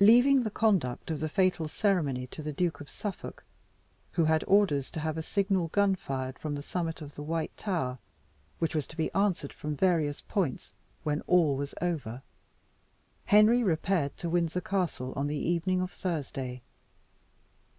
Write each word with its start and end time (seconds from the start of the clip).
Leaving 0.00 0.42
the 0.42 0.50
conduct 0.50 1.10
of 1.10 1.18
the 1.18 1.30
fatal 1.30 1.66
ceremony 1.66 2.26
to 2.26 2.42
the 2.42 2.52
Duke 2.52 2.78
of 2.78 2.90
Suffolk, 2.90 3.42
who 4.12 4.26
had 4.26 4.44
orders 4.46 4.90
to 4.90 5.00
have 5.00 5.16
a 5.16 5.22
signal 5.22 5.68
gun 5.68 5.94
fired 5.94 6.38
from 6.38 6.54
the 6.54 6.62
summit 6.62 7.00
of 7.00 7.14
the 7.14 7.22
White 7.22 7.56
Tower, 7.56 7.98
which 8.58 8.74
was 8.74 8.86
to 8.88 8.98
be 8.98 9.10
answered 9.14 9.54
from 9.54 9.74
various 9.74 10.20
points, 10.20 10.74
when 11.04 11.22
all 11.22 11.56
was 11.56 11.74
over, 11.80 12.20
Henry 13.24 13.62
repaired 13.62 14.14
to 14.18 14.28
Windsor 14.28 14.60
Castle 14.60 15.14
on 15.16 15.26
the 15.26 15.38
evening 15.38 15.80
of 15.80 15.90
Thursday. 15.90 16.60